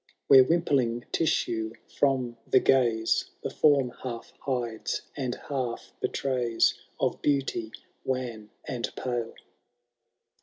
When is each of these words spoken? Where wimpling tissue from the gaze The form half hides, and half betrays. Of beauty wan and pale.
Where 0.29 0.43
wimpling 0.43 1.03
tissue 1.11 1.73
from 1.99 2.35
the 2.47 2.59
gaze 2.59 3.29
The 3.43 3.51
form 3.51 3.91
half 4.01 4.33
hides, 4.39 5.03
and 5.15 5.35
half 5.47 5.93
betrays. 5.99 6.73
Of 6.99 7.21
beauty 7.21 7.71
wan 8.03 8.49
and 8.67 8.89
pale. 8.95 9.35